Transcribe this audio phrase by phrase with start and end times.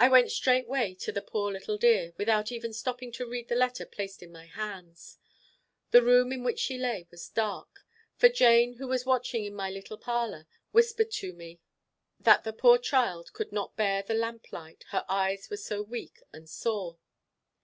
[0.00, 3.86] I went straightway to the poor little dear, without even stopping to read the letter
[3.86, 5.16] placed in my hands.
[5.92, 9.70] The room in which she lay was dark; for Jane, who was watching in my
[9.70, 11.60] little parlour, whispered to me
[12.18, 16.20] that the poor child could not bear the lamp light, her eyes were so weak
[16.32, 16.98] and sore.